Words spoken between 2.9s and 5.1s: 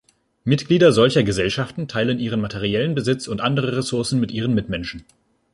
Besitz und andere Ressourcen mit ihren Mitmenschen.